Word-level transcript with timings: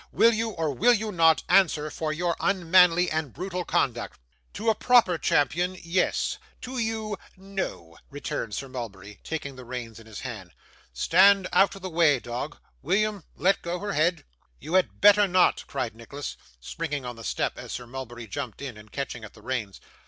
Will 0.11 0.33
you 0.33 0.49
or 0.49 0.73
will 0.73 0.95
you 0.95 1.11
not 1.11 1.43
answer 1.47 1.91
for 1.91 2.11
your 2.11 2.35
unmanly 2.39 3.11
and 3.11 3.31
brutal 3.31 3.63
conduct?' 3.63 4.17
'To 4.51 4.71
a 4.71 4.73
proper 4.73 5.19
champion 5.19 5.77
yes. 5.79 6.39
To 6.61 6.79
you 6.79 7.17
no,' 7.37 7.97
returned 8.09 8.55
Sir 8.55 8.67
Mulberry, 8.67 9.19
taking 9.23 9.57
the 9.57 9.63
reins 9.63 9.99
in 9.99 10.07
his 10.07 10.21
hand. 10.21 10.53
'Stand 10.91 11.47
out 11.53 11.75
of 11.75 11.83
the 11.83 11.89
way, 11.91 12.19
dog. 12.19 12.57
William, 12.81 13.23
let 13.35 13.61
go 13.61 13.77
her 13.77 13.93
head.' 13.93 14.25
'You 14.59 14.73
had 14.73 15.01
better 15.01 15.27
not,' 15.27 15.65
cried 15.67 15.93
Nicholas, 15.95 16.35
springing 16.59 17.05
on 17.05 17.15
the 17.15 17.23
step 17.23 17.55
as 17.59 17.71
Sir 17.71 17.85
Mulberry 17.85 18.25
jumped 18.25 18.59
in, 18.59 18.77
and 18.77 18.91
catching 18.91 19.23
at 19.23 19.35
the 19.35 19.43
reins. 19.43 19.79